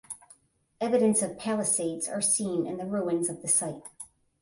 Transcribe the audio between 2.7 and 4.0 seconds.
the ruins of the site.